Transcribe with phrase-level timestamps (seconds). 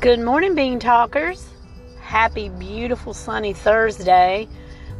[0.00, 1.44] Good morning, Bean Talkers.
[2.00, 4.46] Happy, beautiful, sunny Thursday.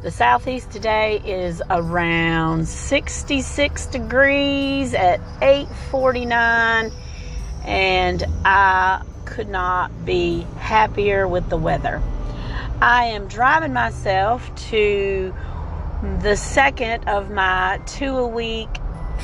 [0.02, 6.90] The southeast today is around 66 degrees at 8:49
[7.64, 12.02] and I could not be happier with the weather.
[12.82, 15.32] I am driving myself to
[16.22, 18.80] the second of my two a week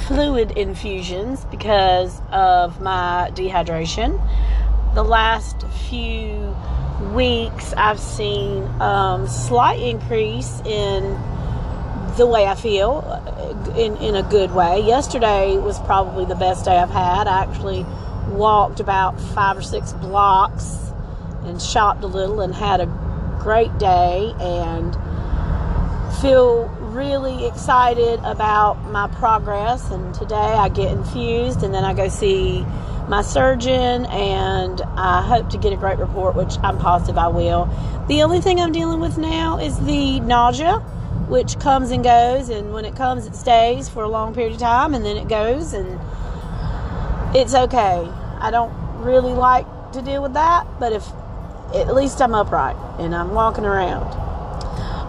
[0.06, 4.21] fluid infusions because of my dehydration
[4.94, 6.57] the last few
[7.12, 11.02] weeks, I've seen um, slight increase in
[12.16, 14.80] the way I feel uh, in, in a good way.
[14.80, 17.26] Yesterday was probably the best day I've had.
[17.26, 17.85] I actually
[18.29, 20.93] walked about five or six blocks
[21.43, 22.86] and shopped a little and had a
[23.40, 24.94] great day and
[26.22, 29.90] feel really excited about my progress.
[29.90, 32.64] And today I get infused and then I go see
[33.08, 37.66] my surgeon, and I hope to get a great report, which I'm positive I will.
[38.08, 40.78] The only thing I'm dealing with now is the nausea,
[41.28, 44.58] which comes and goes, and when it comes, it stays for a long period of
[44.58, 45.98] time, and then it goes, and
[47.36, 48.08] it's okay.
[48.41, 51.05] I don't really like to deal with that, but if
[51.75, 54.12] at least I'm upright and I'm walking around.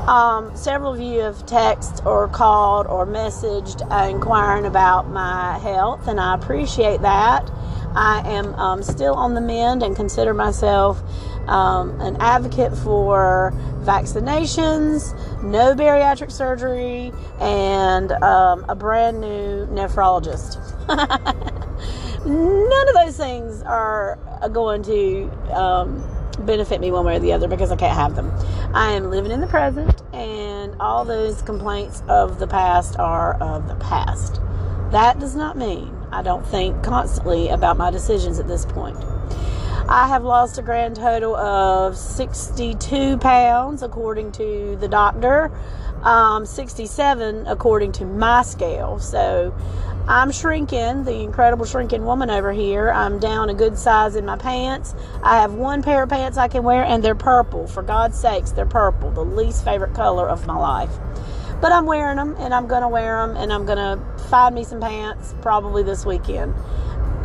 [0.07, 6.07] Um, several of you have texted or called or messaged uh, inquiring about my health,
[6.07, 7.49] and I appreciate that.
[7.95, 11.01] I am um, still on the mend and consider myself
[11.47, 20.59] um, an advocate for vaccinations, no bariatric surgery, and um, a brand new nephrologist.
[22.25, 24.17] None of those things are
[24.51, 26.03] going to um,
[26.39, 28.31] benefit me one way or the other because I can't have them.
[28.73, 33.67] I am living in the present, and all those complaints of the past are of
[33.67, 34.41] the past.
[34.91, 38.95] That does not mean I don't think constantly about my decisions at this point.
[39.89, 45.51] I have lost a grand total of 62 pounds according to the doctor,
[46.03, 48.97] um, 67 according to my scale.
[48.97, 49.53] So
[50.07, 52.91] I'm shrinking, the incredible shrinking woman over here.
[52.91, 54.95] I'm down a good size in my pants.
[55.21, 57.67] I have one pair of pants I can wear, and they're purple.
[57.67, 60.91] For God's sakes, they're purple, the least favorite color of my life.
[61.61, 64.53] But I'm wearing them and I'm going to wear them and I'm going to find
[64.53, 66.53] me some pants probably this weekend.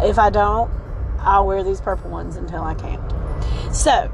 [0.00, 0.70] If I don't,
[1.18, 3.02] I'll wear these purple ones until I can't.
[3.74, 4.10] So,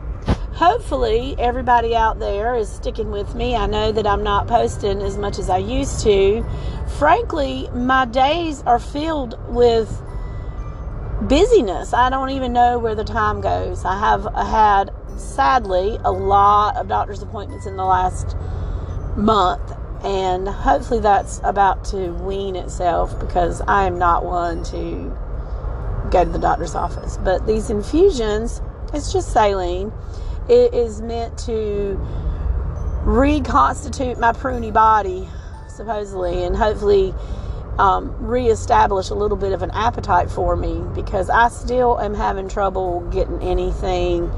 [0.55, 3.55] hopefully, everybody out there is sticking with me.
[3.55, 6.45] I know that I'm not posting as much as I used to.
[6.99, 10.03] Frankly, my days are filled with
[11.23, 11.93] busyness.
[11.93, 13.85] I don't even know where the time goes.
[13.85, 18.37] I have had, sadly, a lot of doctor's appointments in the last
[19.17, 19.76] month
[20.07, 25.13] and hopefully that's about to wean itself because I am not one to
[26.13, 27.17] go to the doctor's office.
[27.17, 28.63] But these infusions,
[28.95, 29.93] it's just saline.
[30.49, 31.99] It is meant to
[33.03, 35.29] reconstitute my pruny body,
[35.69, 37.13] supposedly, and hopefully
[37.81, 42.49] um, reestablish a little bit of an appetite for me because I still am having
[42.49, 44.31] trouble getting anything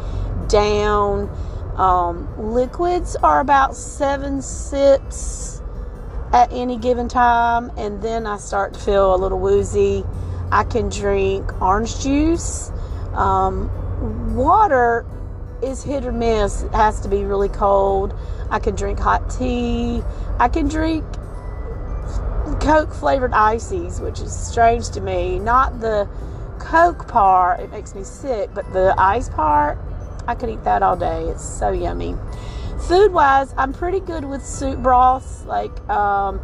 [0.48, 1.28] down
[1.78, 5.62] um, liquids are about seven sips
[6.32, 10.04] at any given time, and then I start to feel a little woozy.
[10.50, 12.70] I can drink orange juice.
[13.14, 15.06] Um, water
[15.62, 16.62] is hit or miss.
[16.62, 18.14] It has to be really cold.
[18.50, 20.02] I can drink hot tea.
[20.38, 21.04] I can drink
[22.60, 25.38] Coke flavored ices, which is strange to me.
[25.38, 26.08] Not the
[26.58, 29.78] Coke part, it makes me sick, but the ice part,
[30.28, 31.24] I could eat that all day.
[31.24, 32.14] It's so yummy.
[32.86, 35.44] Food wise, I'm pretty good with soup broths.
[35.46, 36.40] Like, um,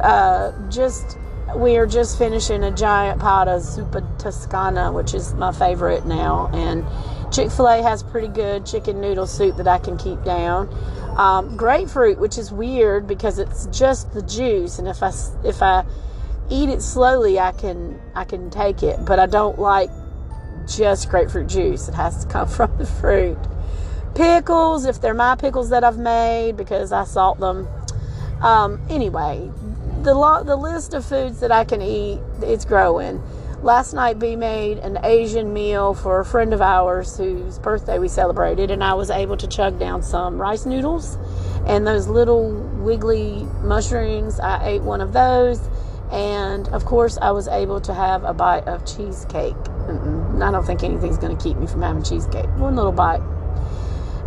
[0.00, 1.18] uh, just
[1.56, 6.50] we are just finishing a giant pot of zuppa toscana, which is my favorite now,
[6.52, 6.84] and
[7.32, 10.68] Chick Fil A has pretty good chicken noodle soup that I can keep down.
[11.16, 15.10] Um, grapefruit, which is weird because it's just the juice, and if I
[15.42, 15.84] if I
[16.50, 19.90] eat it slowly, I can I can take it, but I don't like
[20.66, 21.88] just grapefruit juice.
[21.88, 23.38] It has to come from the fruit.
[24.14, 27.68] Pickles, if they're my pickles that I've made because I salt them.
[28.42, 29.50] Um, anyway,
[30.02, 33.22] the lo- the list of foods that I can eat, it's growing.
[33.62, 38.08] Last night, B made an Asian meal for a friend of ours whose birthday we
[38.08, 41.16] celebrated, and I was able to chug down some rice noodles
[41.66, 42.52] and those little
[42.82, 44.38] wiggly mushrooms.
[44.38, 45.60] I ate one of those,
[46.12, 49.54] and of course, I was able to have a bite of cheesecake.
[49.88, 50.23] Mm-mm.
[50.42, 52.48] I don't think anything's going to keep me from having cheesecake.
[52.56, 53.22] One little bite.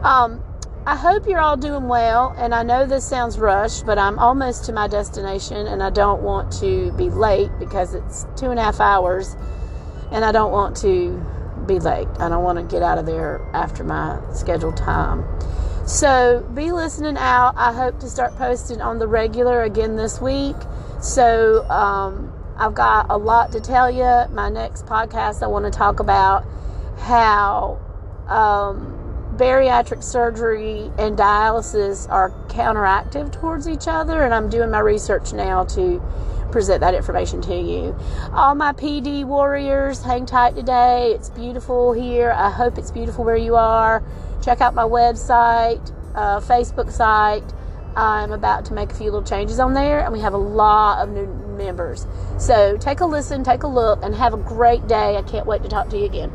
[0.04, 0.44] Um,
[0.86, 4.64] I hope you're all doing well, and I know this sounds rushed, but I'm almost
[4.66, 8.64] to my destination, and I don't want to be late because it's two and a
[8.64, 9.36] half hours,
[10.12, 11.22] and I don't want to
[11.66, 12.08] be late.
[12.20, 15.26] I don't want to get out of there after my scheduled time.
[15.86, 17.54] So be listening out.
[17.58, 20.56] I hope to start posting on the regular again this week.
[21.02, 24.34] So um, I've got a lot to tell you.
[24.34, 26.44] My next podcast, I want to talk about
[26.98, 27.80] how
[28.28, 28.98] um,
[29.38, 35.66] bariatric surgery and dialysis are counteractive towards each other, and I'm doing my research now
[35.66, 36.02] to
[36.52, 37.96] present that information to you.
[38.34, 41.12] All my PD warriors, hang tight today.
[41.12, 42.32] It's beautiful here.
[42.32, 44.02] I hope it's beautiful where you are.
[44.44, 47.44] Check out my website, uh, Facebook site.
[47.98, 51.00] I'm about to make a few little changes on there, and we have a lot
[51.02, 51.26] of new
[51.58, 52.06] members.
[52.38, 55.18] So take a listen, take a look, and have a great day.
[55.18, 56.32] I can't wait to talk to you again.